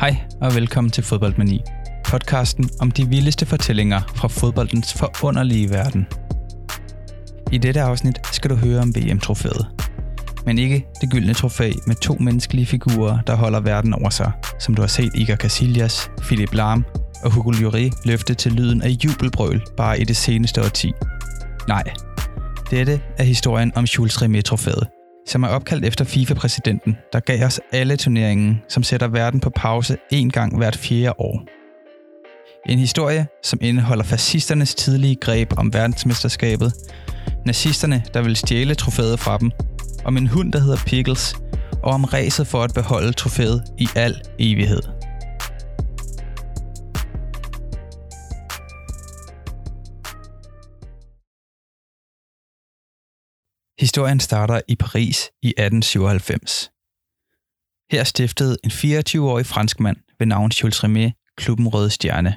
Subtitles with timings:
[0.00, 1.60] Hej og velkommen til Fodboldmani.
[2.04, 6.06] Podcasten om de vildeste fortællinger fra fodboldens forunderlige verden.
[7.52, 9.66] I dette afsnit skal du høre om VM-trofæet.
[10.46, 14.74] Men ikke det gyldne trofæ med to menneskelige figurer, der holder verden over sig, som
[14.74, 16.84] du har set Iker Casillas, Philip Lahm
[17.24, 20.92] og Hugo Lloris løfte til lyden af jubelbrøl bare i det seneste årti.
[21.68, 21.82] Nej,
[22.70, 24.88] dette er historien om Jules Rimet-trofæet,
[25.32, 29.96] som er opkaldt efter FIFA-præsidenten, der gav os alle turneringen, som sætter verden på pause
[30.10, 31.42] en gang hvert fjerde år.
[32.66, 36.72] En historie, som indeholder fascisternes tidlige greb om verdensmesterskabet,
[37.46, 39.50] nazisterne, der vil stjæle trofæet fra dem,
[40.04, 41.34] om en hund, der hedder Pickles,
[41.82, 44.82] og om ræset for at beholde trofæet i al evighed.
[53.86, 56.70] Historien starter i Paris i 1897.
[57.92, 62.32] Her stiftede en 24-årig franskmand ved navn Jules Rimet klubben Røde Stjerne.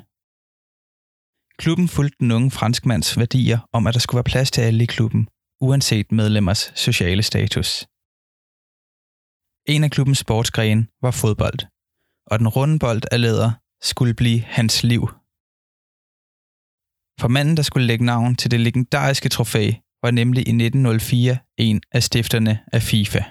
[1.57, 4.85] Klubben fulgte den unge franskmands værdier om, at der skulle være plads til alle i
[4.85, 5.29] klubben,
[5.61, 7.88] uanset medlemmers sociale status.
[9.73, 11.59] En af klubbens sportsgrene var fodbold,
[12.31, 13.51] og den runde bold af læder
[13.81, 15.01] skulle blive hans liv.
[17.21, 19.71] For manden, der skulle lægge navn til det legendariske trofæ,
[20.06, 23.23] var nemlig i 1904 en af stifterne af FIFA.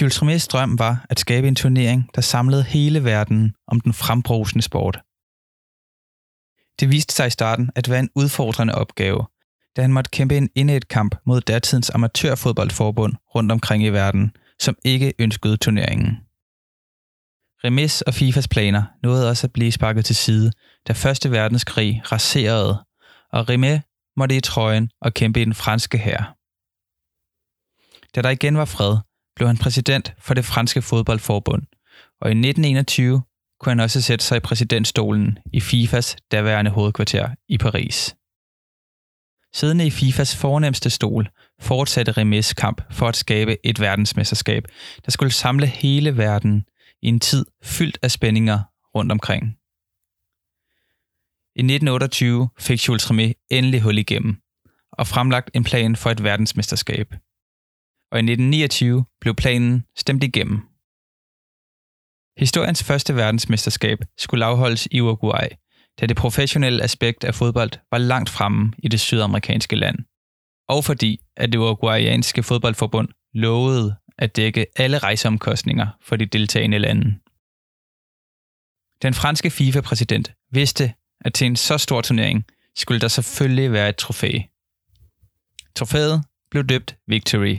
[0.00, 4.62] Jules Rimet's drøm var at skabe en turnering, der samlede hele verden om den frembrusende
[4.62, 5.00] sport.
[6.80, 9.26] Det viste sig i starten at være en udfordrende opgave,
[9.76, 14.76] da han måtte kæmpe en indet kamp mod datidens amatørfodboldforbund rundt omkring i verden, som
[14.84, 16.18] ikke ønskede turneringen.
[17.64, 20.52] Remis og FIFAs planer nåede også at blive sparket til side,
[20.88, 22.84] da Første Verdenskrig raserede,
[23.32, 23.82] og Rimet
[24.20, 26.36] måtte i trøjen og kæmpe i den franske hær.
[28.14, 28.96] Da der igen var fred,
[29.36, 31.62] blev han præsident for det franske fodboldforbund,
[32.20, 33.22] og i 1921
[33.60, 38.16] kunne han også sætte sig i præsidentstolen i FIFAs daværende hovedkvarter i Paris.
[39.54, 41.28] Siddende i FIFAs fornemmeste stol
[41.60, 44.64] fortsatte Remes kamp for at skabe et verdensmesterskab,
[45.04, 46.64] der skulle samle hele verden
[47.02, 48.60] i en tid fyldt af spændinger
[48.94, 49.59] rundt omkring.
[51.56, 54.36] I 1928 fik Jules Rimet endelig hul igennem
[54.92, 57.08] og fremlagt en plan for et verdensmesterskab.
[58.12, 60.56] Og i 1929 blev planen stemt igennem.
[62.38, 65.48] Historiens første verdensmesterskab skulle afholdes i Uruguay,
[66.00, 69.98] da det professionelle aspekt af fodbold var langt fremme i det sydamerikanske land.
[70.68, 77.04] Og fordi, at det uruguayanske fodboldforbund lovede at dække alle rejseomkostninger for de deltagende lande.
[79.02, 82.44] Den franske FIFA-præsident vidste, at til en så stor turnering
[82.76, 84.38] skulle der selvfølgelig være et trofæ.
[85.76, 87.58] Trofæet blev døbt Victory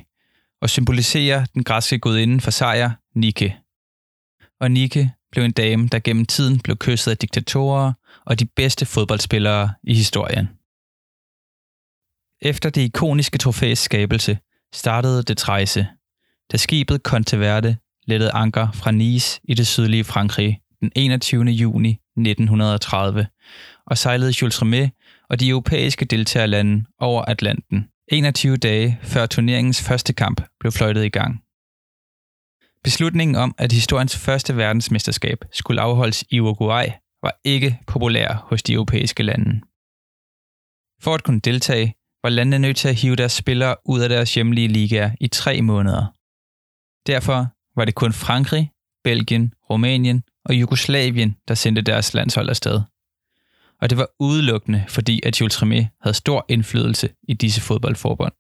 [0.62, 3.58] og symboliserer den græske gudinde for sejr, Nike.
[4.60, 7.94] Og Nike blev en dame, der gennem tiden blev kysset af diktatorer
[8.26, 10.50] og de bedste fodboldspillere i historien.
[12.42, 14.40] Efter det ikoniske trofæs skabelse
[14.74, 15.88] startede det rejse,
[16.52, 21.44] da skibet Conteverde lettede anker fra Nice i det sydlige Frankrig den 21.
[21.44, 22.00] juni
[22.30, 23.28] 1930
[23.86, 24.92] og sejlede Jules Rimet
[25.30, 31.10] og de europæiske deltagerlande over Atlanten, 21 dage før turneringens første kamp blev fløjtet i
[31.10, 31.42] gang.
[32.84, 36.86] Beslutningen om, at historiens første verdensmesterskab skulle afholdes i Uruguay,
[37.24, 39.62] var ikke populær hos de europæiske lande.
[41.02, 44.34] For at kunne deltage, var landene nødt til at hive deres spillere ud af deres
[44.34, 46.06] hjemlige ligaer i tre måneder.
[47.08, 48.72] Derfor var det kun Frankrig,
[49.04, 52.82] Belgien, Rumænien og Jugoslavien, der sendte deres landshold afsted.
[53.82, 58.34] Og det var udelukkende, fordi at Jules Rimet havde stor indflydelse i disse fodboldforbund.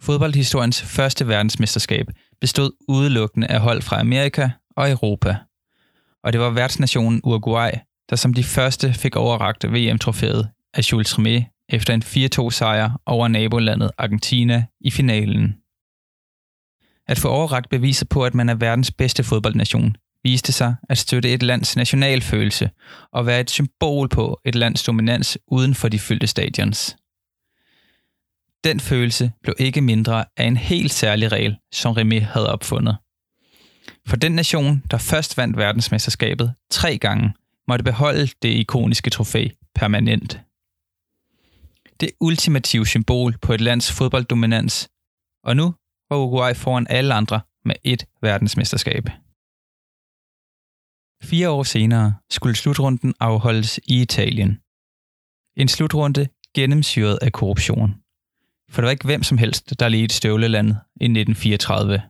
[0.00, 2.06] Fodboldhistoriens første verdensmesterskab
[2.40, 5.36] bestod udelukkende af hold fra Amerika og Europa.
[6.24, 7.70] Og det var værtsnationen Uruguay,
[8.10, 13.28] der som de første fik overragt VM-trofæet af Jules Rimet efter en 4-2 sejr over
[13.28, 15.56] nabolandet Argentina i finalen.
[17.08, 19.96] At få overragt beviser på, at man er verdens bedste fodboldnation,
[20.26, 22.70] viste sig at støtte et lands nationalfølelse
[23.12, 26.96] og være et symbol på et lands dominans uden for de fyldte stadions.
[28.64, 32.96] Den følelse blev ikke mindre af en helt særlig regel, som Remy havde opfundet.
[34.08, 37.34] For den nation, der først vandt verdensmesterskabet tre gange,
[37.68, 40.40] måtte beholde det ikoniske trofæ permanent.
[42.00, 44.88] Det ultimative symbol på et lands fodbolddominans,
[45.44, 45.74] og nu
[46.10, 49.08] var Uruguay foran alle andre med et verdensmesterskab.
[51.22, 54.60] Fire år senere skulle slutrunden afholdes i Italien.
[55.56, 57.94] En slutrunde gennemsyret af korruption.
[58.70, 62.02] For det var ikke hvem som helst, der ledte støvlelandet i 1934.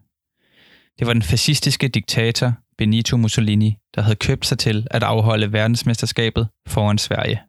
[0.98, 6.48] Det var den fascistiske diktator Benito Mussolini, der havde købt sig til at afholde verdensmesterskabet
[6.68, 7.42] foran Sverige.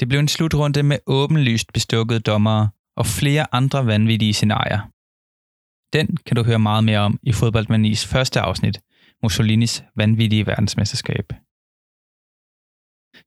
[0.00, 4.80] Det blev en slutrunde med åbenlyst bestukkede dommere og flere andre vanvittige scenarier.
[5.92, 8.80] Den kan du høre meget mere om i Fodboldmanis første afsnit,
[9.22, 11.32] Mussolinis vanvittige verdensmesterskab.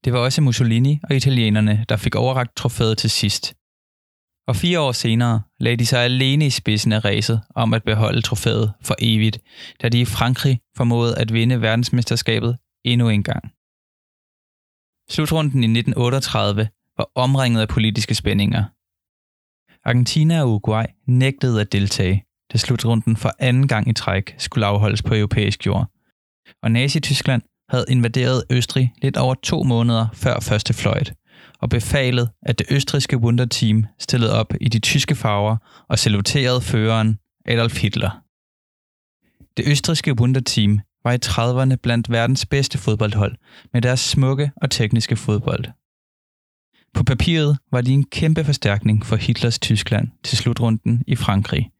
[0.03, 3.55] Det var også Mussolini og italienerne, der fik overragt trofæet til sidst.
[4.47, 8.21] Og fire år senere lagde de sig alene i spidsen af ræset om at beholde
[8.21, 9.39] trofæet for evigt,
[9.81, 13.43] da de i Frankrig formåede at vinde verdensmesterskabet endnu en gang.
[15.09, 18.63] Slutrunden i 1938 var omringet af politiske spændinger.
[19.89, 25.01] Argentina og Uruguay nægtede at deltage, da slutrunden for anden gang i træk skulle afholdes
[25.01, 25.87] på europæisk jord.
[26.63, 31.13] Og Nazi-Tyskland havde invaderet Østrig lidt over to måneder før første fløjt,
[31.59, 35.57] og befalet, at det østriske Wunderteam stillede op i de tyske farver
[35.89, 38.23] og saluterede føreren Adolf Hitler.
[39.57, 43.35] Det østriske Wunderteam var i 30'erne blandt verdens bedste fodboldhold
[43.73, 45.65] med deres smukke og tekniske fodbold.
[46.93, 51.71] På papiret var de en kæmpe forstærkning for Hitlers Tyskland til slutrunden i Frankrig,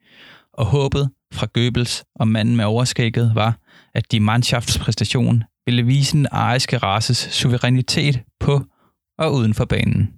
[0.60, 3.60] og håbet fra Goebbels og manden med overskægget var,
[3.94, 8.66] at de mannschaftspræstation ville vise den ariske races suverænitet på
[9.18, 10.14] og uden for banen.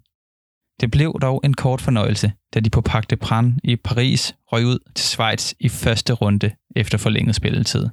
[0.82, 4.80] Det blev dog en kort fornøjelse, da de på Parc Pran i Paris røg ud
[4.96, 7.90] til Schweiz i første runde efter forlænget spilletid.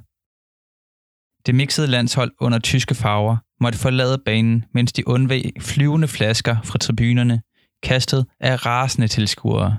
[1.45, 6.77] Det mixede landshold under tyske farver måtte forlade banen, mens de undveg flyvende flasker fra
[6.77, 7.41] tribunerne,
[7.83, 9.77] kastet af rasende tilskuere.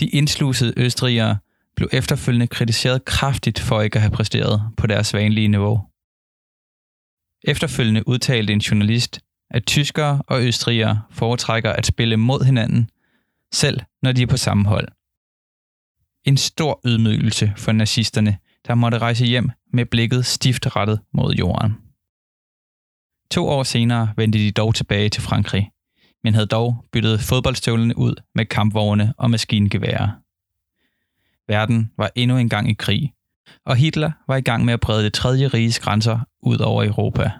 [0.00, 1.38] De indslusede østrigere
[1.76, 5.80] blev efterfølgende kritiseret kraftigt for ikke at have præsteret på deres vanlige niveau.
[7.44, 9.20] Efterfølgende udtalte en journalist,
[9.50, 12.90] at tyskere og østrigere foretrækker at spille mod hinanden,
[13.52, 14.88] selv når de er på samme hold.
[16.24, 21.72] En stor ydmygelse for nazisterne, der måtte rejse hjem med blikket stift rettet mod jorden.
[23.30, 25.70] To år senere vendte de dog tilbage til Frankrig,
[26.24, 30.08] men havde dog byttet fodboldstøvlene ud med kampvogne og maskingeværer.
[31.48, 33.12] Verden var endnu en gang i krig,
[33.66, 37.30] og Hitler var i gang med at brede det tredje riges grænser ud over Europa.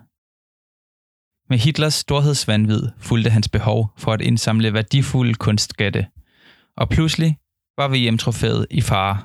[1.49, 6.07] Med Hitlers storhedsvandvid fulgte hans behov for at indsamle værdifulde kunstskatte,
[6.77, 7.39] og pludselig
[7.77, 9.23] var VM-trofæet i fare.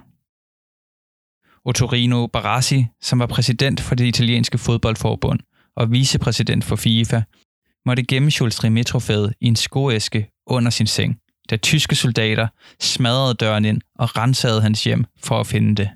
[1.66, 5.40] Ottorino Barassi, som var præsident for det italienske fodboldforbund
[5.75, 7.22] og vicepræsident for FIFA,
[7.86, 12.48] måtte gemme Jules Rimet-trofæet i en skoæske under sin seng, da tyske soldater
[12.80, 15.90] smadrede døren ind og rensede hans hjem for at finde det.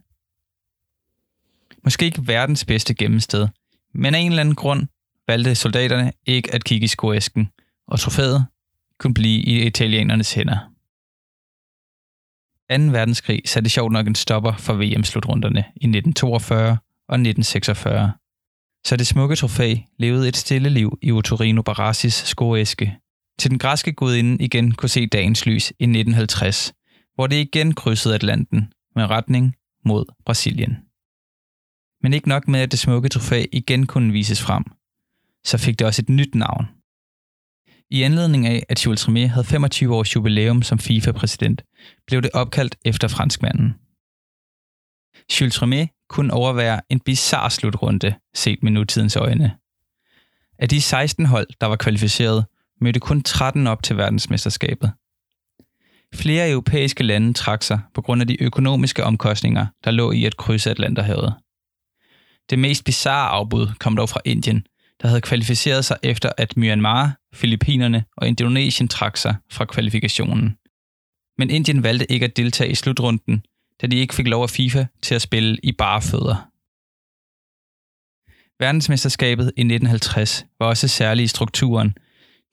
[1.83, 3.47] Måske ikke verdens bedste gemmested,
[3.93, 4.87] men af en eller anden grund
[5.27, 7.49] valgte soldaterne ikke at kigge i skoæsken,
[7.87, 8.45] og trofæet
[8.99, 10.57] kunne blive i italienernes hænder.
[12.69, 12.75] 2.
[12.91, 16.69] verdenskrig satte sjovt nok en stopper for VM-slutrunderne i 1942
[17.07, 18.11] og 1946.
[18.85, 22.97] Så det smukke trofæ levede et stille liv i Otorino Barassis skoæske,
[23.39, 26.73] til den græske gudinde igen kunne se dagens lys i 1950,
[27.15, 29.55] hvor det igen krydsede Atlanten med retning
[29.85, 30.77] mod Brasilien.
[32.01, 34.63] Men ikke nok med, at det smukke trofæ igen kunne vises frem,
[35.45, 36.65] så fik det også et nyt navn.
[37.91, 41.61] I anledning af, at Jules Rimet havde 25 års jubilæum som FIFA-præsident,
[42.07, 43.73] blev det opkaldt efter franskmanden.
[45.41, 49.55] Jules Rimet kunne overvære en bizarre slutrunde, set med nutidens øjne.
[50.59, 52.45] Af de 16 hold, der var kvalificeret,
[52.81, 54.91] mødte kun 13 op til verdensmesterskabet.
[56.15, 60.37] Flere europæiske lande trak sig på grund af de økonomiske omkostninger, der lå i at
[60.37, 61.33] krydse Atlanterhavet.
[62.49, 64.65] Det mest bizarre afbud kom dog fra Indien,
[65.01, 70.55] der havde kvalificeret sig efter, at Myanmar, Filippinerne og Indonesien trak sig fra kvalifikationen.
[71.37, 73.43] Men Indien valgte ikke at deltage i slutrunden,
[73.81, 76.49] da de ikke fik lov af FIFA til at spille i bare fødder.
[78.59, 81.97] Verdensmesterskabet i 1950 var også særlig i strukturen,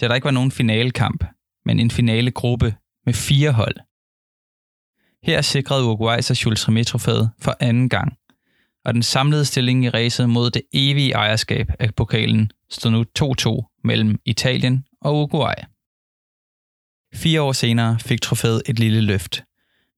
[0.00, 1.24] da der ikke var nogen finalekamp,
[1.64, 2.74] men en finale gruppe
[3.06, 3.76] med fire hold.
[5.22, 6.88] Her sikrede Uruguay sig Jules Rimet
[7.38, 8.16] for anden gang,
[8.84, 13.80] og den samlede stilling i racet mod det evige ejerskab af pokalen stod nu 2-2
[13.84, 15.54] mellem Italien og Uruguay.
[17.14, 19.42] Fire år senere fik trofæet et lille løft,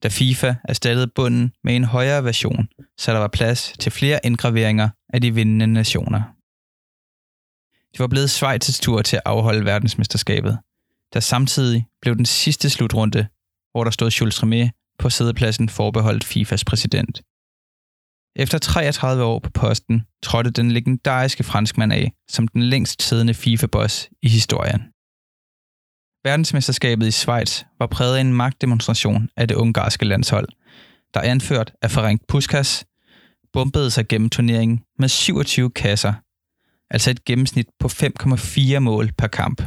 [0.03, 4.89] da FIFA erstattede bunden med en højere version, så der var plads til flere indgraveringer
[5.15, 6.23] af de vindende nationer.
[7.93, 10.59] Det var blevet Schweiz' tur til at afholde verdensmesterskabet,
[11.15, 13.27] der samtidig blev den sidste slutrunde,
[13.73, 17.23] hvor der stod Jules Rimet på sædepladsen forbeholdt FIFAs præsident.
[18.37, 24.11] Efter 33 år på posten trådte den legendariske franskmand af som den længst siddende FIFA-boss
[24.23, 24.83] i historien.
[26.25, 30.49] Verdensmesterskabet i Schweiz var præget af en magtdemonstration af det ungarske landshold,
[31.15, 32.85] der anført af Ferenc Puskas,
[33.53, 36.15] bombede sig gennem turneringen med 27 kasser,
[36.91, 39.63] altså et gennemsnit på 5,4 mål per kamp.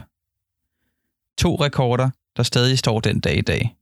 [1.38, 3.76] To rekorder, der stadig står den dag i dag.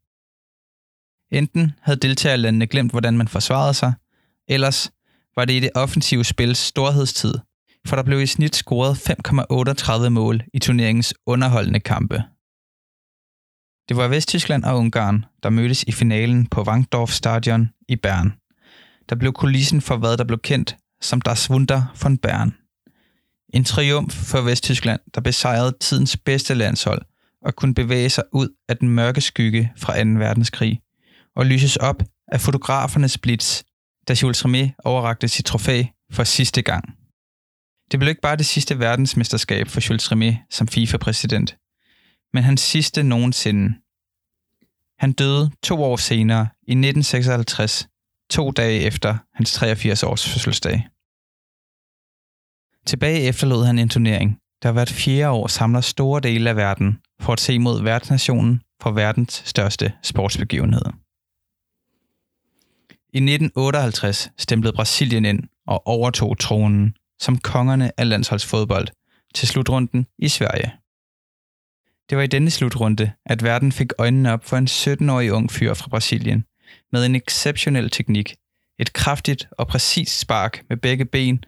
[1.32, 3.94] Enten havde deltagerlandene glemt, hvordan man forsvarede sig,
[4.48, 4.92] ellers
[5.36, 7.34] var det i det offensive spils storhedstid,
[7.88, 9.10] for der blev i snit scoret
[10.04, 12.24] 5,38 mål i turneringens underholdende kampe.
[13.90, 18.34] Det var Vesttyskland og Ungarn, der mødtes i finalen på Wangdorf Stadion i Bern.
[19.10, 22.56] Der blev kulissen for, hvad der blev kendt som Das Wunder von Bern.
[23.54, 27.02] En triumf for Vesttyskland, der besejrede tidens bedste landshold
[27.42, 30.10] og kunne bevæge sig ud af den mørke skygge fra 2.
[30.10, 30.82] verdenskrig
[31.36, 33.64] og lyses op af fotografernes blitz,
[34.08, 36.84] da Jules Rimet overrakte sit trofæ for sidste gang.
[37.92, 41.56] Det blev ikke bare det sidste verdensmesterskab for Jules Rimet som FIFA-præsident,
[42.34, 43.76] men hans sidste nogensinde.
[45.00, 47.88] Han døde to år senere i 1956,
[48.30, 50.88] to dage efter hans 83 års fødselsdag.
[52.86, 57.34] Tilbage efterlod han en turnering, der hvert fjerde år samler store dele af verden for
[57.34, 60.82] at se mod verdensnationen for verdens største sportsbegivenhed.
[63.14, 68.88] I 1958 stemplede Brasilien ind og overtog tronen som kongerne af landsholdsfodbold
[69.36, 70.79] til slutrunden i Sverige.
[72.10, 75.74] Det var i denne slutrunde, at verden fik øjnene op for en 17-årig ung fyr
[75.74, 76.46] fra Brasilien
[76.92, 78.36] med en exceptionel teknik,
[78.80, 81.44] et kraftigt og præcist spark med begge ben,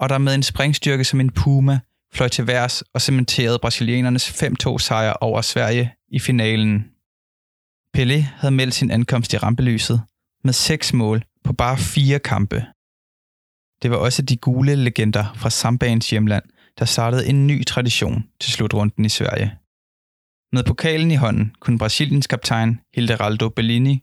[0.00, 1.80] og der med en springstyrke som en puma
[2.12, 6.90] fløj til værs og cementerede brasilianernes 5-2 sejr over Sverige i finalen.
[7.96, 10.02] Pelé havde meldt sin ankomst i rampelyset
[10.44, 12.66] med seks mål på bare fire kampe.
[13.82, 16.44] Det var også de gule legender fra Sambaens hjemland,
[16.78, 19.57] der startede en ny tradition til slutrunden i Sverige.
[20.52, 24.02] Med pokalen i hånden kunne Brasiliens kaptajn Hilderaldo Bellini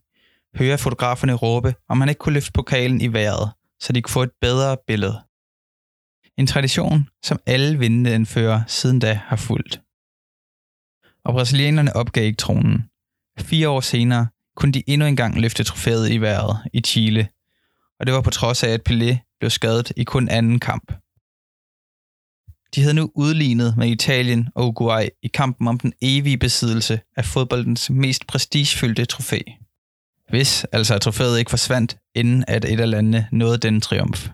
[0.55, 4.23] høre fotograferne råbe, om han ikke kunne løfte pokalen i vejret, så de kunne få
[4.23, 5.21] et bedre billede.
[6.37, 9.81] En tradition, som alle vindende anfører siden da har fulgt.
[11.25, 12.89] Og brasilianerne opgav ikke tronen.
[13.39, 17.27] Fire år senere kunne de endnu engang løfte trofæet i vejret i Chile,
[17.99, 20.93] og det var på trods af, at Pelé blev skadet i kun anden kamp.
[22.75, 27.25] De havde nu udlignet med Italien og Uruguay i kampen om den evige besiddelse af
[27.25, 29.39] fodboldens mest prestigefyldte trofæ.
[30.29, 34.29] Hvis altså at trofæet ikke forsvandt, inden at et af landene nåede den triumf.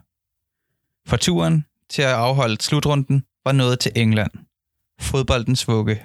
[1.07, 4.31] For turen til at afholde slutrunden var nået til England.
[4.99, 6.03] Fodboldens vugge.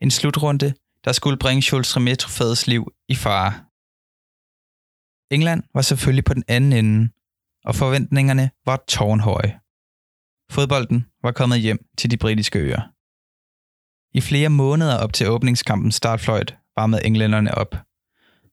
[0.00, 0.74] En slutrunde,
[1.04, 3.52] der skulle bringe Jules Rimet trofæets liv i fare.
[5.30, 7.08] England var selvfølgelig på den anden ende,
[7.64, 9.61] og forventningerne var tårnhøje.
[10.52, 12.80] Fodbolden var kommet hjem til de britiske øer.
[14.14, 17.76] I flere måneder op til åbningskampen startfløjt varmede englænderne op,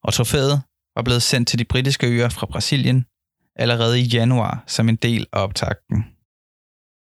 [0.03, 0.61] og trofæet
[0.95, 3.05] var blevet sendt til de britiske øer fra Brasilien
[3.55, 6.05] allerede i januar som en del af optakten.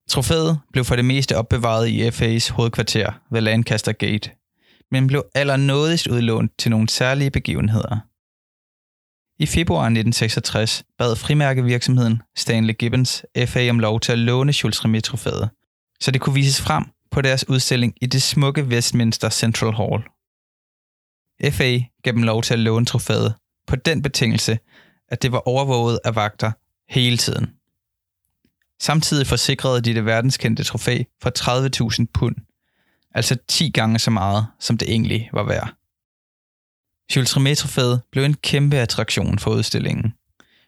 [0.08, 4.30] Trofæet blev for det meste opbevaret i FA's hovedkvarter ved Lancaster Gate,
[4.90, 7.98] men blev allernådigst udlånt til nogle særlige begivenheder–
[9.38, 15.10] i februar 1966 bad frimærkevirksomheden Stanley Gibbons FA om lov til at låne Jules Rimet
[16.00, 20.02] så det kunne vises frem på deres udstilling i det smukke Westminster Central Hall.
[21.52, 23.34] FA gav dem lov til at låne trofæet
[23.66, 24.58] på den betingelse,
[25.08, 26.52] at det var overvåget af vagter
[26.88, 27.50] hele tiden.
[28.80, 31.32] Samtidig forsikrede de det verdenskendte trofæ for
[32.00, 32.36] 30.000 pund,
[33.14, 35.74] altså 10 gange så meget, som det egentlig var værd.
[37.16, 37.38] Jules
[38.12, 40.14] blev en kæmpe attraktion for udstillingen.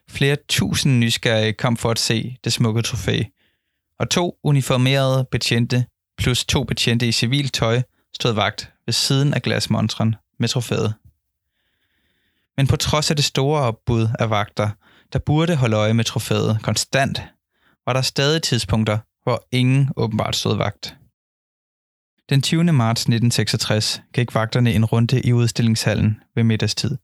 [0.09, 3.23] Flere tusind nysgerrige kom for at se det smukke trofæ,
[3.99, 5.85] og to uniformerede betjente
[6.17, 7.81] plus to betjente i civilt tøj
[8.13, 10.93] stod vagt ved siden af glasmontren med trofæet.
[12.57, 14.69] Men på trods af det store opbud af vagter,
[15.13, 17.21] der burde holde øje med trofæet konstant,
[17.85, 20.95] var der stadig tidspunkter, hvor ingen åbenbart stod vagt.
[22.29, 22.63] Den 20.
[22.63, 26.97] marts 1966 gik vagterne en runde i udstillingshallen ved middagstid,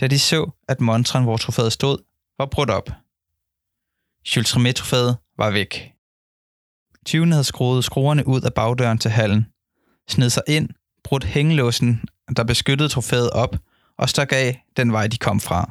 [0.00, 1.98] da de så, at montren, hvor trofæet stod,
[2.38, 2.90] var brudt op.
[4.36, 5.92] Jules trofæet var væk.
[7.06, 9.46] Tyven havde skruet skruerne ud af bagdøren til hallen,
[10.08, 10.68] sned sig ind,
[11.04, 12.04] brudt hængelåsen,
[12.36, 13.56] der beskyttede trofæet op,
[13.98, 15.70] og stak af den vej, de kom fra.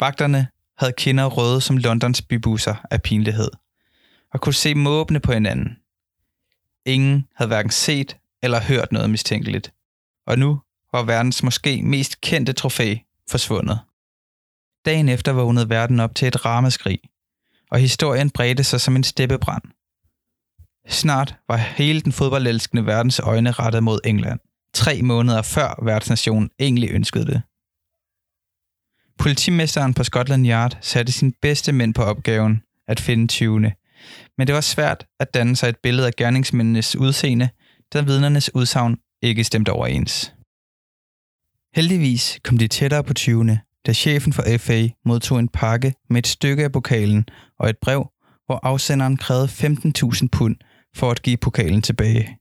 [0.00, 3.50] Vagterne havde kinder røde som Londons bybusser af pinlighed,
[4.32, 5.76] og kunne se måbne på hinanden–
[6.88, 9.72] Ingen havde hverken set eller hørt noget mistænkeligt.
[10.26, 10.60] Og nu
[10.92, 12.96] var verdens måske mest kendte trofæ
[13.30, 13.80] forsvundet.
[14.84, 17.00] Dagen efter vågnede verden op til et ramaskrig,
[17.70, 19.62] og historien bredte sig som en steppebrand.
[20.88, 24.40] Snart var hele den fodboldelskende verdens øjne rettet mod England.
[24.72, 27.42] Tre måneder før værtsnationen egentlig ønskede det.
[29.18, 33.72] Politimesteren på Scotland Yard satte sin bedste mænd på opgaven at finde 20.
[34.38, 37.48] Men det var svært at danne sig et billede af gerningsmændenes udseende,
[37.92, 40.34] da vidnernes udsagn ikke stemte overens.
[41.74, 43.58] Heldigvis kom de tættere på 20.
[43.86, 47.24] da chefen for FA modtog en pakke med et stykke af pokalen
[47.58, 48.12] og et brev,
[48.46, 50.56] hvor afsenderen krævede 15.000 pund
[50.96, 52.38] for at give pokalen tilbage.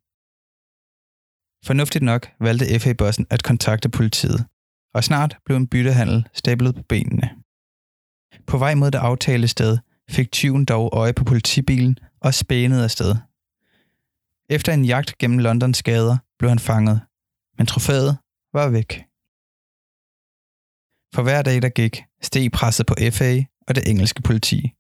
[1.66, 4.46] Fornuftigt nok valgte FA-bossen at kontakte politiet,
[4.94, 7.30] og snart blev en byttehandel stablet på benene.
[8.48, 9.78] På vej mod det aftalte sted
[10.10, 13.16] fik tyven dog øje på politibilen og spænede afsted.
[14.50, 17.02] Efter en jagt gennem Londons gader blev han fanget,
[17.58, 18.18] men trofæet
[18.54, 18.92] var væk.
[21.16, 24.74] For hver dag, der gik, steg presset på FA og det engelske politi.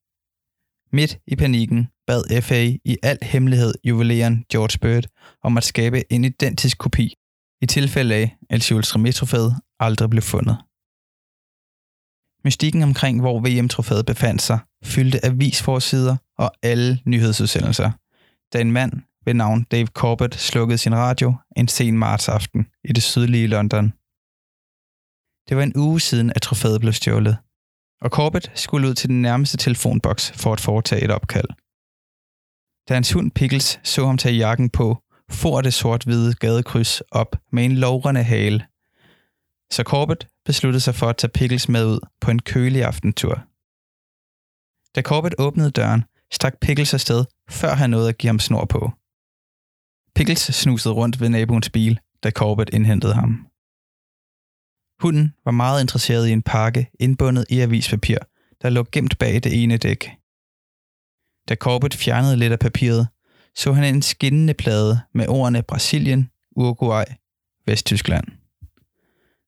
[0.91, 5.05] Midt i panikken bad FA i al hemmelighed juveleren George Bird
[5.43, 7.13] om at skabe en identisk kopi,
[7.61, 10.57] i tilfælde af, at Jules Rimet-trofæet aldrig blev fundet.
[12.47, 17.91] Mystikken omkring, hvor VM-trofæet befandt sig, fyldte avisforsider og alle nyhedsudsendelser,
[18.53, 18.91] da en mand
[19.25, 23.93] ved navn Dave Corbett slukkede sin radio en sen martsaften i det sydlige London.
[25.49, 27.37] Det var en uge siden, at trofæet blev stjålet,
[28.01, 31.49] og Corbett skulle ud til den nærmeste telefonboks for at foretage et opkald.
[32.89, 34.97] Da hans hund Pickles så ham tage jakken på,
[35.31, 38.65] for det sort-hvide gadekryds op med en lovrende hale.
[39.71, 43.43] Så Corbett besluttede sig for at tage Pickles med ud på en kølig aftentur.
[44.95, 48.91] Da Corbett åbnede døren, stak Pickles afsted, før han nåede at give ham snor på.
[50.15, 53.47] Pickles snusede rundt ved naboens bil, da Corbett indhentede ham.
[55.01, 58.17] Hunden var meget interesseret i en pakke indbundet i avispapir,
[58.61, 60.09] der lå gemt bag det ene dæk.
[61.49, 63.07] Da Corbett fjernede lidt af papiret,
[63.55, 67.05] så han en skinnende plade med ordene Brasilien, Uruguay,
[67.65, 68.36] Vesttyskland.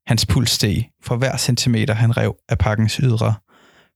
[0.10, 3.36] Hans puls steg for hver centimeter, han rev af pakkens ydre,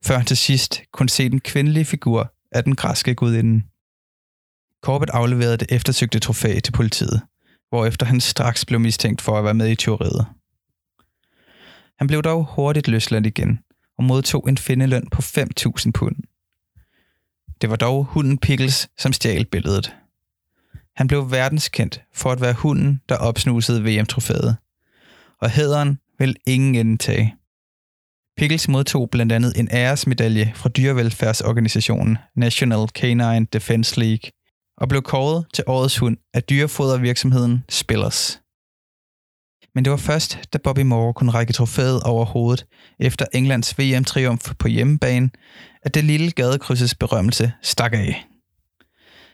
[0.05, 3.63] før han til sidst kunne se den kvindelige figur af den græske gudinde.
[4.83, 7.21] Corbett afleverede det eftersøgte trofæ til politiet,
[7.69, 10.25] hvorefter han straks blev mistænkt for at være med i teoriet.
[11.97, 13.59] Han blev dog hurtigt løsladt igen
[13.97, 16.15] og modtog en findeløn på 5.000 pund.
[17.61, 19.95] Det var dog hunden Pickles, som stjal billedet.
[20.95, 24.57] Han blev verdenskendt for at være hunden, der opsnusede VM-trofæet.
[25.41, 27.35] Og hæderen vil ingen ende tage.
[28.37, 34.31] Pickles modtog blandt andet en æresmedalje fra dyrevelfærdsorganisationen National Canine Defense League
[34.77, 38.39] og blev kåret til årets hund af dyrefodervirksomheden Spillers.
[39.75, 42.65] Men det var først, da Bobby Moore kunne række trofæet over hovedet
[42.99, 45.29] efter Englands VM-triumf på hjemmebane,
[45.81, 48.25] at det lille gadekrydsets berømmelse stak af.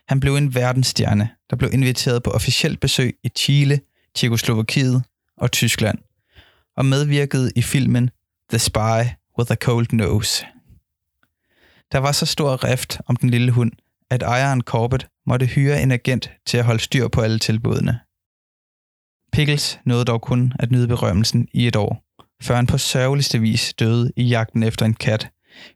[0.07, 3.79] Han blev en verdensstjerne, der blev inviteret på officielt besøg i Chile,
[4.15, 5.03] Tjekoslovakiet
[5.37, 5.97] og Tyskland,
[6.79, 8.09] og medvirkede i filmen
[8.49, 9.01] The Spy
[9.39, 10.45] with a Cold Nose.
[11.91, 13.71] Der var så stor rift om den lille hund,
[14.09, 17.99] at ejeren Corbett måtte hyre en agent til at holde styr på alle tilbudene.
[19.31, 22.03] Pickles nåede dog kun at nyde berømmelsen i et år,
[22.41, 25.29] før han på sørgeligste vis døde i jagten efter en kat,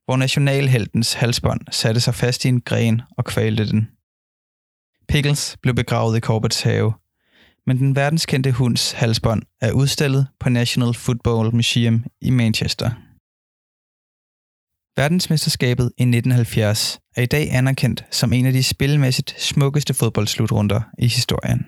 [0.05, 3.89] hvor nationalheltens halsbånd satte sig fast i en gren og kvalte den.
[5.07, 6.93] Pickles blev begravet i Corbetts have,
[7.67, 12.91] men den verdenskendte hunds halsbånd er udstillet på National Football Museum i Manchester.
[14.95, 21.07] Verdensmesterskabet i 1970 er i dag anerkendt som en af de spilmæssigt smukkeste fodboldslutrunder i
[21.07, 21.65] historien.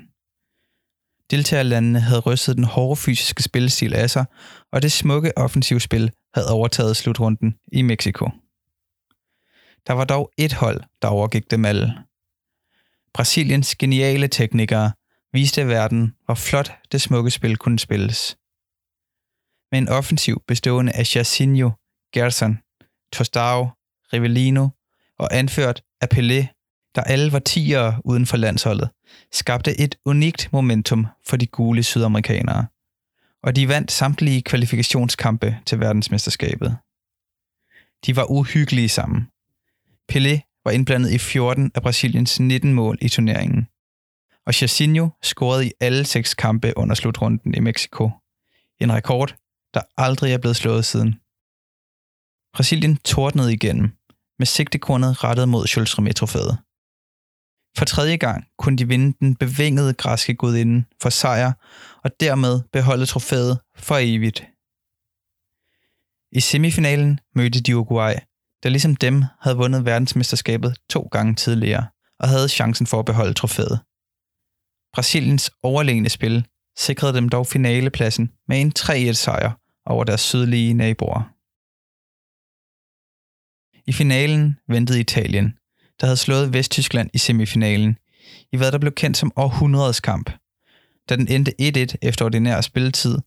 [1.31, 4.25] Deltagerlandene havde rystet den hårde fysiske spilstil af sig,
[4.71, 8.29] og det smukke offensivspil havde overtaget slutrunden i Mexico.
[9.87, 11.93] Der var dog et hold, der overgik dem alle.
[13.13, 14.91] Brasiliens geniale teknikere
[15.35, 18.37] viste verden, hvor flot det smukke spil kunne spilles.
[19.71, 21.69] Med en offensiv bestående af Jairzinho,
[22.13, 22.59] Gerson,
[23.13, 23.69] Tostao,
[24.13, 24.69] Rivellino
[25.19, 26.55] og anført af Pelé
[26.95, 28.89] der alle var tiere uden for landsholdet,
[29.31, 32.65] skabte et unikt momentum for de gule sydamerikanere.
[33.43, 36.77] Og de vandt samtlige kvalifikationskampe til verdensmesterskabet.
[38.05, 39.27] De var uhyggelige sammen.
[40.11, 43.67] Pelé var indblandet i 14 af Brasiliens 19 mål i turneringen.
[44.45, 48.11] Og Jairzinho scorede i alle seks kampe under slutrunden i Mexico.
[48.79, 49.35] En rekord,
[49.73, 51.19] der aldrig er blevet slået siden.
[52.53, 53.91] Brasilien tordnede igennem,
[54.39, 56.57] med sigtekornet rettet mod Jules Rimet-trofæet.
[57.77, 61.53] For tredje gang kunne de vinde den bevingede græske gudinde for sejr
[62.03, 64.47] og dermed beholde trofæet for evigt.
[66.31, 68.13] I semifinalen mødte de Uruguay,
[68.63, 71.87] der ligesom dem havde vundet verdensmesterskabet to gange tidligere
[72.19, 73.79] og havde chancen for at beholde trofæet.
[74.95, 76.45] Brasiliens overlegne spil
[76.77, 79.51] sikrede dem dog finalepladsen med en 3-1-sejr
[79.85, 81.31] over deres sydlige naboer.
[83.87, 85.53] I finalen ventede Italien,
[86.01, 87.97] der havde slået Vesttyskland i semifinalen,
[88.53, 90.31] i hvad der blev kendt som århundredets kamp,
[91.09, 91.53] da den endte
[91.93, 93.17] 1-1 efter ordinær spilletid,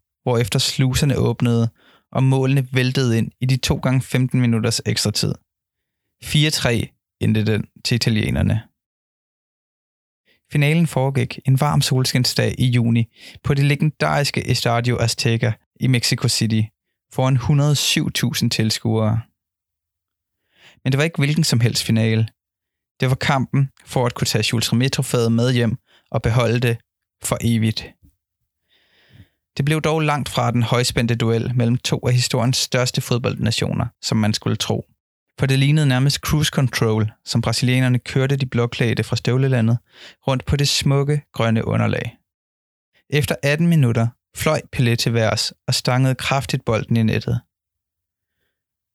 [0.40, 1.68] efter sluserne åbnede,
[2.12, 5.34] og målene væltede ind i de 2 gange 15 minutters ekstra tid.
[6.24, 8.67] 4-3 endte den til italienerne.
[10.52, 13.04] Finalen foregik en varm solskinsdag i juni
[13.44, 16.62] på det legendariske Estadio Azteca i Mexico City
[17.12, 19.20] foran 107.000 tilskuere.
[20.84, 22.28] Men det var ikke hvilken som helst finale.
[23.00, 25.76] Det var kampen for at kunne tage Jules Rimet med hjem
[26.10, 26.78] og beholde det
[27.22, 27.92] for evigt.
[29.56, 34.18] Det blev dog langt fra den højspændte duel mellem to af historiens største fodboldnationer, som
[34.18, 34.84] man skulle tro.
[35.38, 39.78] For det lignede nærmest cruise control, som brasilianerne kørte de blåklædte fra støvlelandet
[40.28, 42.16] rundt på det smukke grønne underlag.
[43.10, 47.40] Efter 18 minutter fløj Pelé til værs og stangede kraftigt bolden i nettet.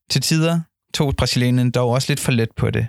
[0.09, 0.61] Til tider
[0.93, 2.87] tog brasilianerne dog også lidt for let på det,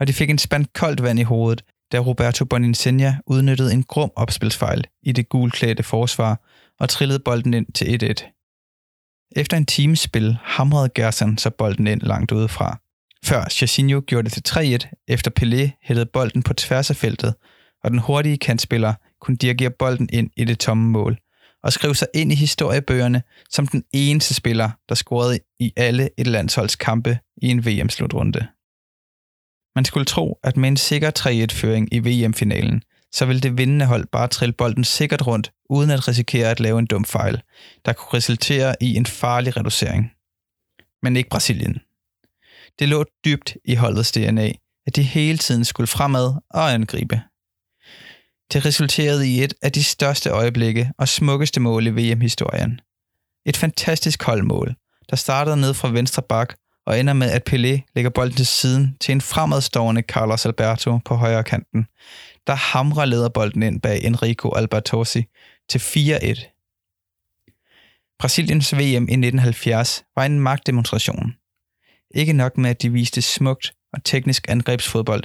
[0.00, 4.10] og de fik en spand koldt vand i hovedet, da Roberto Boninsenia udnyttede en grum
[4.16, 6.40] opspilsfejl i det gulklædte forsvar
[6.80, 8.39] og trillede bolden ind til 1-1.
[9.36, 12.80] Efter en times spil hamrede Gerson så bolden ind langt udefra,
[13.24, 17.34] før Chassinho gjorde det til 3-1, efter Pelé hættede bolden på tværs af feltet,
[17.84, 21.18] og den hurtige kantspiller kunne dirigere bolden ind i det tomme mål,
[21.62, 26.26] og skrev sig ind i historiebøgerne som den eneste spiller, der scorede i alle et
[26.26, 28.46] landsholds kampe i en VM-slutrunde.
[29.76, 34.06] Man skulle tro, at med en sikker 3-1-føring i VM-finalen, så ville det vindende hold
[34.06, 37.42] bare trille bolden sikkert rundt, uden at risikere at lave en dum fejl,
[37.84, 40.12] der kunne resultere i en farlig reducering.
[41.02, 41.80] Men ikke Brasilien.
[42.78, 44.52] Det lå dybt i holdets DNA,
[44.86, 47.22] at de hele tiden skulle fremad og angribe.
[48.52, 52.80] Det resulterede i et af de største øjeblikke og smukkeste mål i VM-historien.
[53.46, 54.74] Et fantastisk holdmål,
[55.10, 56.54] der startede ned fra venstre bak
[56.86, 61.14] og ender med, at Pelé lægger bolden til siden til en fremadstående Carlos Alberto på
[61.14, 61.86] højre kanten,
[62.50, 65.24] der hamrer lederbolden ind bag Enrico Albertosi
[65.68, 68.16] til 4-1.
[68.18, 71.34] Brasiliens VM i 1970 var en magtdemonstration.
[72.10, 75.22] Ikke nok med, at de viste smukt og teknisk angrebsfodbold,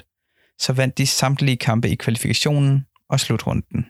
[0.59, 3.85] så vandt de samtlige kampe i kvalifikationen og slutrunden.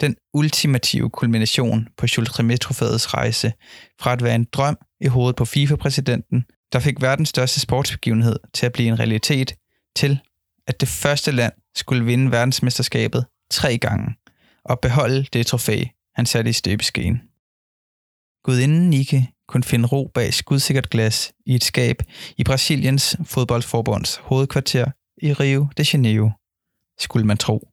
[0.00, 3.52] Den ultimative kulmination på Jules Rimet rejse
[4.00, 8.66] fra at være en drøm i hovedet på FIFA-præsidenten, der fik verdens største sportsbegivenhed til
[8.66, 9.54] at blive en realitet,
[9.96, 10.20] til
[10.66, 14.14] at det første land skulle vinde verdensmesterskabet tre gange
[14.64, 17.22] og beholde det trofæ, han satte i støbeskeen.
[18.44, 22.02] Gudinden Nike kunne finde ro bag skudsikkert glas i et skab
[22.36, 24.90] i Brasiliens fodboldforbunds hovedkvarter
[25.22, 26.30] i Rio de Janeiro,
[26.98, 27.68] skulle man tro.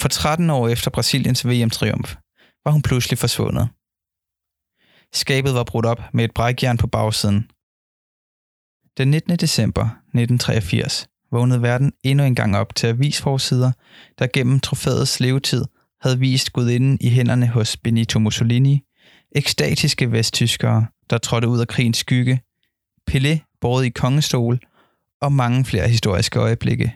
[0.00, 2.16] For 13 år efter Brasiliens VM-triumf
[2.64, 3.68] var hun pludselig forsvundet.
[5.12, 7.50] Skabet var brudt op med et brækjern på bagsiden.
[8.98, 9.36] Den 19.
[9.36, 13.72] december 1983 vågnede verden endnu en gang op til avisforsider,
[14.18, 15.64] der gennem trofæets levetid
[16.00, 18.82] havde vist gudinden i hænderne hos Benito Mussolini,
[19.32, 22.40] ekstatiske vesttyskere, der trådte ud af krigens skygge,
[23.10, 24.58] Pelé båret i kongestol
[25.20, 26.94] og mange flere historiske øjeblikke.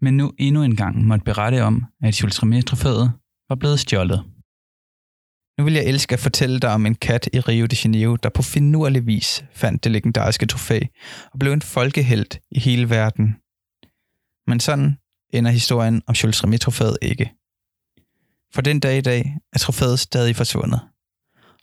[0.00, 3.12] Men nu endnu en gang måtte berette om, at Jules trofæet
[3.48, 4.33] var blevet stjålet.
[5.58, 8.28] Nu vil jeg elske at fortælle dig om en kat i Rio de Janeiro, der
[8.28, 10.80] på finurlig vis fandt det legendariske trofæ
[11.32, 13.36] og blev en folkehelt i hele verden.
[14.46, 14.98] Men sådan
[15.32, 17.32] ender historien om Jules Remy-trofæet ikke.
[18.54, 20.80] For den dag i dag er trofæet stadig forsvundet,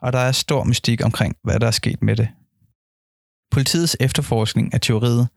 [0.02, 2.30] og der er stor mystik omkring, hvad der er sket med det.
[3.52, 5.28] Politiets efterforskning af teoriet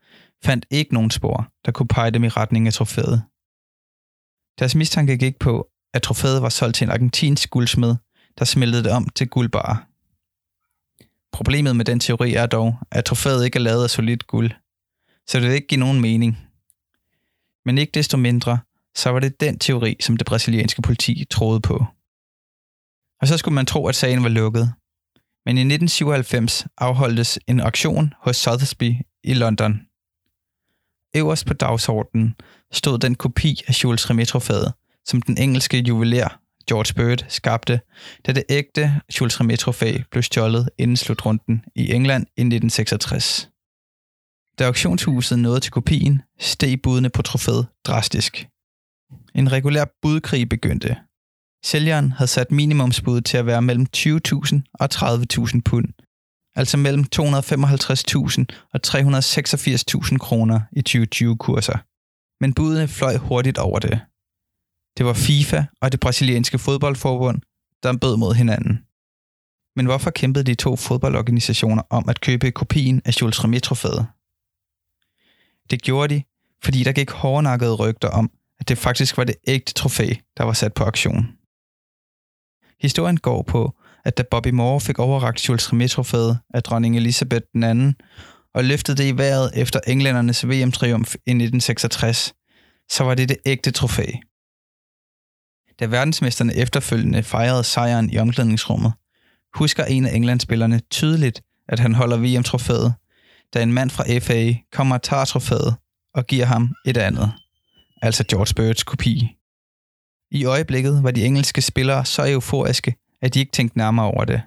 [0.43, 3.23] fandt ikke nogen spor, der kunne pege dem i retning af trofæet.
[4.59, 7.95] Deres mistanke gik på, at trofæet var solgt til en argentinsk guldsmed,
[8.39, 9.87] der smeltede det om til guldbar.
[11.31, 14.51] Problemet med den teori er dog, at trofæet ikke er lavet af solidt guld,
[15.27, 16.37] så det vil ikke give nogen mening.
[17.65, 18.59] Men ikke desto mindre,
[18.95, 21.85] så var det den teori, som det brasilianske politi troede på.
[23.21, 24.73] Og så skulle man tro, at sagen var lukket.
[25.45, 29.81] Men i 1997 afholdtes en auktion hos Sotheby's i London.
[31.15, 32.35] Øverst på dagsordenen
[32.71, 34.73] stod den kopi af Jules Rimet-trofæet,
[35.05, 37.81] som den engelske juveler George Bird skabte,
[38.25, 43.49] da det ægte Jules Rimet-trofæ blev stjålet inden slutrunden i England i 1966.
[44.59, 48.47] Da auktionshuset nåede til kopien, steg budene på trofæet drastisk.
[49.35, 50.95] En regulær budkrig begyndte.
[51.65, 55.87] Sælgeren havde sat minimumsbuddet til at være mellem 20.000 og 30.000 pund,
[56.55, 61.77] altså mellem 255.000 og 386.000 kroner i 2020-kurser.
[62.43, 64.01] Men budene fløj hurtigt over det.
[64.97, 67.41] Det var FIFA og det brasilianske fodboldforbund,
[67.83, 68.79] der bød mod hinanden.
[69.75, 74.07] Men hvorfor kæmpede de to fodboldorganisationer om at købe kopien af Jules Rimet-trofæet?
[75.69, 76.23] Det gjorde de,
[76.63, 80.53] fordi der gik hårdnakkede rygter om, at det faktisk var det ægte trofæ, der var
[80.53, 81.27] sat på auktion.
[82.81, 87.93] Historien går på, at da Bobby Moore fik overragt Jules Rimet-trofæet af dronning Elisabeth II,
[88.53, 92.33] og løftede det i vejret efter englændernes VM-triumf i 1966,
[92.91, 94.05] så var det det ægte trofæ.
[95.79, 98.93] Da verdensmesterne efterfølgende fejrede sejren i omklædningsrummet,
[99.53, 102.93] husker en af Englandsspillerne tydeligt, at han holder VM-trofæet,
[103.53, 105.75] da en mand fra FA kommer og tager trofæet
[106.13, 107.31] og giver ham et andet,
[108.01, 109.37] altså George Birds kopi.
[110.31, 114.41] I øjeblikket var de engelske spillere så euforiske, at de ikke tænkte nærmere over det.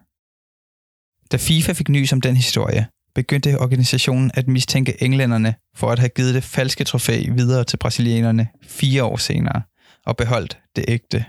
[1.32, 6.08] Da FIFA fik nys om den historie, begyndte organisationen at mistænke englænderne for at have
[6.08, 9.62] givet det falske trofæ videre til brasilianerne fire år senere
[10.08, 11.24] og beholdt det ægte.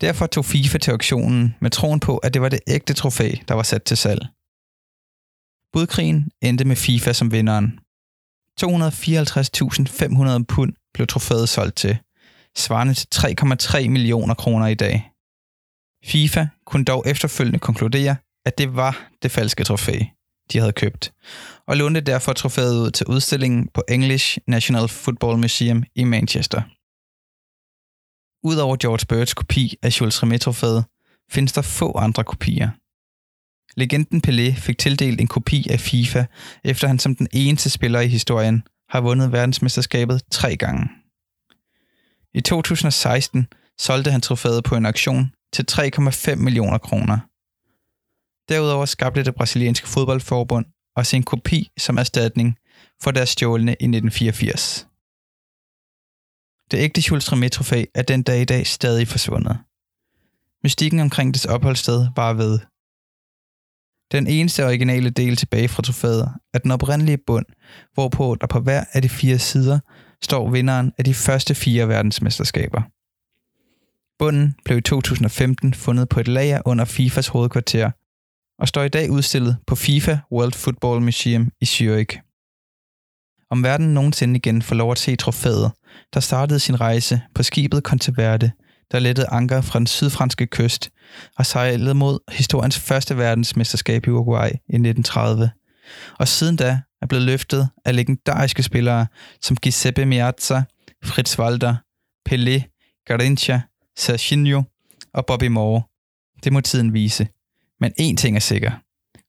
[0.00, 3.54] Derfor tog FIFA til auktionen med troen på, at det var det ægte trofæ, der
[3.54, 4.26] var sat til salg.
[5.72, 7.80] Budkrigen endte med FIFA som vinderen.
[8.60, 11.98] 254.500 pund blev trofæet solgt til,
[12.56, 15.10] svarende til 3,3 millioner kroner i dag.
[16.04, 18.16] FIFA kunne dog efterfølgende konkludere,
[18.46, 19.98] at det var det falske trofæ,
[20.52, 21.12] de havde købt,
[21.66, 26.62] og lånte derfor trofæet ud til udstillingen på English National Football Museum i Manchester.
[28.44, 30.84] Udover George Birds kopi af Jules Rimet-trofæet,
[31.30, 32.70] findes der få andre kopier.
[33.76, 36.24] Legenden Pelé fik tildelt en kopi af FIFA,
[36.64, 40.88] efter han som den eneste spiller i historien har vundet verdensmesterskabet tre gange.
[42.34, 43.46] I 2016
[43.78, 47.18] solgte han trofæet på en auktion til 3,5 millioner kroner.
[48.48, 52.56] Derudover skabte det brasilianske fodboldforbund også en kopi som erstatning
[53.02, 54.89] for deres stjålne i 1984.
[56.70, 59.58] Det ægte Jules Rimet-trofæ er den dag i dag stadig forsvundet.
[60.64, 62.58] Mystikken omkring dets opholdssted var ved.
[64.12, 67.46] Den eneste originale del tilbage fra trofæet er den oprindelige bund,
[67.94, 69.78] hvorpå der på hver af de fire sider
[70.22, 72.82] står vinderen af de første fire verdensmesterskaber.
[74.18, 77.90] Bunden blev i 2015 fundet på et lager under FIFAs hovedkvarter
[78.58, 82.29] og står i dag udstillet på FIFA World Football Museum i Zürich.
[83.50, 85.72] Om verden nogensinde igen får lov at se trofæet,
[86.14, 88.50] der startede sin rejse på skibet Conteverde,
[88.92, 90.90] der lettede anker fra den sydfranske kyst
[91.36, 95.50] og sejlede mod historiens første verdensmesterskab i Uruguay i 1930.
[96.18, 99.06] Og siden da er blevet løftet af legendariske spillere
[99.42, 100.62] som Giuseppe Meazza,
[101.04, 101.74] Fritz Walter,
[102.28, 102.62] Pelé,
[103.06, 103.60] Garrincha,
[103.98, 104.62] Serginho
[105.14, 105.82] og Bobby Moore.
[106.44, 107.28] Det må tiden vise.
[107.80, 108.70] Men én ting er sikker.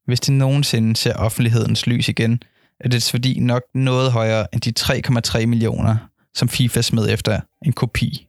[0.05, 2.43] Hvis det nogensinde ser offentlighedens lys igen,
[2.83, 4.73] er dets værdi nok noget højere end de
[5.39, 5.95] 3,3 millioner,
[6.33, 8.27] som FIFA smed efter en kopi.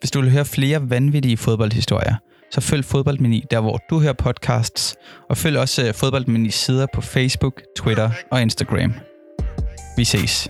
[0.00, 2.14] Hvis du vil høre flere vanvittige fodboldhistorier,
[2.50, 4.96] så følg Fodboldmini der, hvor du hører podcasts,
[5.30, 8.92] og følg også øh, Fodboldmini sider på Facebook, Twitter og Instagram.
[9.96, 10.48] Vi ses.